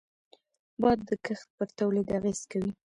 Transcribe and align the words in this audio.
باد 0.81 0.99
د 1.07 1.09
کښت 1.25 1.47
پر 1.57 1.67
تولید 1.79 2.07
اغېز 2.17 2.39
کوي 2.51 2.71